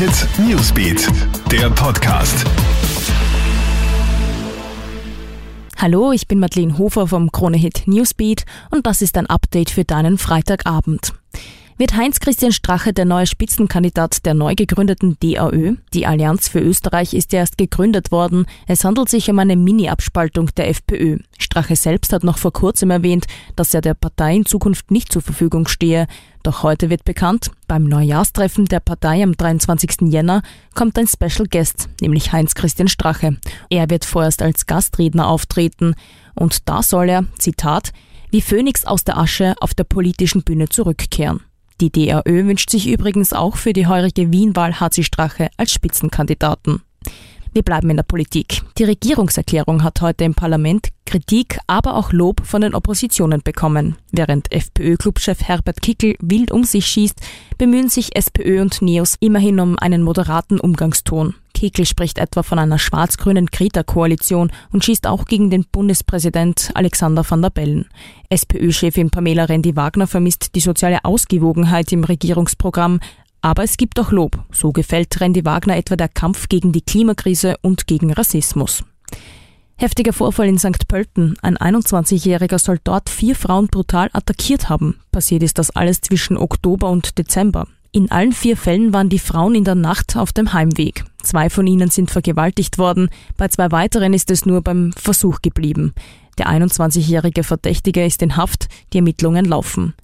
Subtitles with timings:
[0.00, 1.08] Hit Newsbeat,
[1.52, 2.46] der Podcast.
[5.76, 9.84] Hallo, ich bin Madeleine Hofer vom Krone Hit Newsbeat und das ist ein Update für
[9.84, 11.19] deinen Freitagabend.
[11.80, 15.76] Wird Heinz-Christian Strache der neue Spitzenkandidat der neu gegründeten DAÖ?
[15.94, 18.44] Die Allianz für Österreich ist erst gegründet worden.
[18.66, 21.20] Es handelt sich um eine Mini-Abspaltung der FPÖ.
[21.38, 23.24] Strache selbst hat noch vor kurzem erwähnt,
[23.56, 26.06] dass er der Partei in Zukunft nicht zur Verfügung stehe.
[26.42, 30.12] Doch heute wird bekannt, beim Neujahrstreffen der Partei am 23.
[30.12, 30.42] Jänner
[30.74, 33.38] kommt ein Special Guest, nämlich Heinz-Christian Strache.
[33.70, 35.94] Er wird vorerst als Gastredner auftreten
[36.34, 37.94] und da soll er, Zitat,
[38.30, 41.40] wie Phönix aus der Asche auf der politischen Bühne zurückkehren.
[41.80, 46.82] Die DRÖ wünscht sich übrigens auch für die heurige Wien-Wahl HC Strache als Spitzenkandidaten.
[47.54, 48.60] Wir bleiben in der Politik.
[48.76, 53.96] Die Regierungserklärung hat heute im Parlament Kritik, aber auch Lob von den Oppositionen bekommen.
[54.12, 57.18] Während FPÖ-Clubchef Herbert Kickel wild um sich schießt,
[57.56, 61.34] bemühen sich SPÖ und NEOS immerhin um einen moderaten Umgangston.
[61.60, 67.42] Kickel spricht etwa von einer schwarz-grünen Greta-Koalition und schießt auch gegen den Bundespräsident Alexander van
[67.42, 67.84] der Bellen.
[68.30, 72.98] SPÖ-Chefin Pamela Rendi-Wagner vermisst die soziale Ausgewogenheit im Regierungsprogramm,
[73.42, 74.42] aber es gibt auch Lob.
[74.50, 78.82] So gefällt Randy Wagner etwa der Kampf gegen die Klimakrise und gegen Rassismus.
[79.76, 80.88] Heftiger Vorfall in St.
[80.88, 81.36] Pölten.
[81.42, 84.98] Ein 21-Jähriger soll dort vier Frauen brutal attackiert haben.
[85.12, 87.66] Passiert ist das alles zwischen Oktober und Dezember.
[87.92, 91.04] In allen vier Fällen waren die Frauen in der Nacht auf dem Heimweg.
[91.22, 95.92] Zwei von ihnen sind vergewaltigt worden, bei zwei weiteren ist es nur beim Versuch geblieben.
[96.38, 99.94] Der 21-jährige Verdächtige ist in Haft, die Ermittlungen laufen.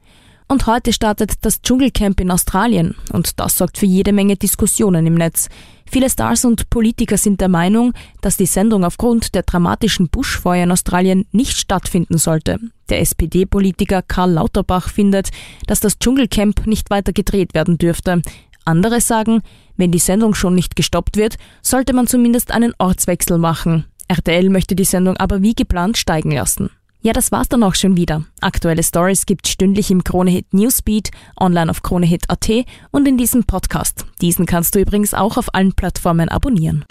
[0.49, 5.15] Und heute startet das Dschungelcamp in Australien und das sorgt für jede Menge Diskussionen im
[5.15, 5.49] Netz.
[5.91, 10.73] Viele Stars und Politiker sind der Meinung, dass die Sendung aufgrund der dramatischen Buschfeuer in
[10.73, 12.59] Australien nicht stattfinden sollte.
[12.89, 15.31] Der SPD-Politiker Karl Lauterbach findet,
[15.67, 18.23] dass das Dschungelcamp nicht weiter gedreht werden dürfte.
[18.65, 19.43] Andere sagen,
[19.77, 23.87] wenn die Sendung schon nicht gestoppt wird, sollte man zumindest einen Ortswechsel machen.
[24.09, 26.71] RTL möchte die Sendung aber wie geplant steigen lassen.
[27.07, 28.25] Ja, das war's dann auch schon wieder.
[28.41, 32.51] Aktuelle Stories gibt's stündlich im Kronehit Newsbeat, online auf kronehit.at
[32.91, 34.07] und in diesem Podcast.
[34.21, 36.85] Diesen kannst du übrigens auch auf allen Plattformen abonnieren.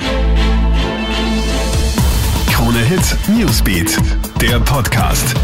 [2.50, 4.00] Kronehit Newsbeat,
[4.40, 5.36] der Podcast.